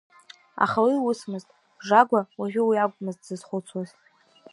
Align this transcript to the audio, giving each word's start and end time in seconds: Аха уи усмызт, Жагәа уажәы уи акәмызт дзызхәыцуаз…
Аха 0.63 0.79
уи 0.85 0.95
усмызт, 1.09 1.49
Жагәа 1.85 2.19
уажәы 2.39 2.63
уи 2.67 2.77
акәмызт 2.83 3.19
дзызхәыцуаз… 3.23 3.89